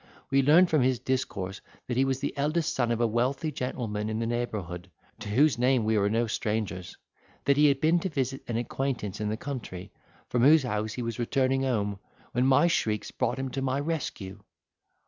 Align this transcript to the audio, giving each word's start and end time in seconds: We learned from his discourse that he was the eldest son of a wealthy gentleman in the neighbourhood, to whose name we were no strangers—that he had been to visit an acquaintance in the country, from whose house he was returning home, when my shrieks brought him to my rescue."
We 0.31 0.41
learned 0.41 0.71
from 0.71 0.81
his 0.81 0.97
discourse 0.97 1.61
that 1.85 1.95
he 1.95 2.05
was 2.05 2.19
the 2.21 2.35
eldest 2.35 2.73
son 2.73 2.89
of 2.89 2.99
a 2.99 3.05
wealthy 3.05 3.51
gentleman 3.51 4.09
in 4.09 4.17
the 4.17 4.25
neighbourhood, 4.25 4.89
to 5.19 5.29
whose 5.29 5.59
name 5.59 5.83
we 5.83 5.95
were 5.95 6.09
no 6.09 6.25
strangers—that 6.25 7.55
he 7.55 7.67
had 7.67 7.79
been 7.79 7.99
to 7.99 8.09
visit 8.09 8.41
an 8.47 8.57
acquaintance 8.57 9.21
in 9.21 9.29
the 9.29 9.37
country, 9.37 9.91
from 10.27 10.41
whose 10.41 10.63
house 10.63 10.93
he 10.93 11.03
was 11.03 11.19
returning 11.19 11.61
home, 11.61 11.99
when 12.31 12.47
my 12.47 12.65
shrieks 12.65 13.11
brought 13.11 13.37
him 13.37 13.49
to 13.49 13.61
my 13.61 13.79
rescue." 13.79 14.39